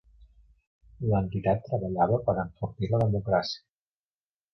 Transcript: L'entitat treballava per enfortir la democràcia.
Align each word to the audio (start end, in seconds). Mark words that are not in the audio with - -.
L'entitat 1.09 1.61
treballava 1.67 2.17
per 2.29 2.35
enfortir 2.45 2.89
la 2.95 3.01
democràcia. 3.05 3.63